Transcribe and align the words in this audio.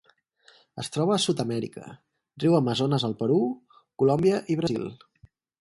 Es 0.83 0.87
troba 0.95 1.13
a 1.15 1.19
Sud-amèrica: 1.25 1.91
riu 2.45 2.57
Amazones 2.63 3.07
al 3.11 3.15
Perú, 3.23 3.39
Colòmbia 4.03 4.45
i 4.55 4.61
Brasil. 4.65 4.93